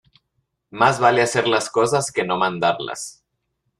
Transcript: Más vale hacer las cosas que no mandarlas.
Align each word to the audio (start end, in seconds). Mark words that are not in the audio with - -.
Más 0.71 0.99
vale 0.99 1.21
hacer 1.21 1.47
las 1.47 1.69
cosas 1.69 2.11
que 2.11 2.25
no 2.25 2.35
mandarlas. 2.35 3.23